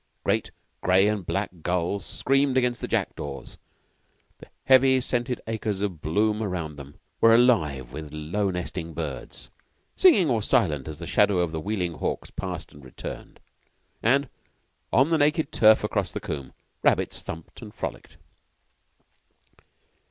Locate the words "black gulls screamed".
1.27-2.57